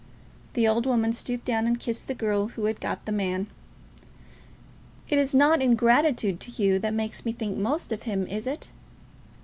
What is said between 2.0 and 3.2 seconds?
the girl who had got the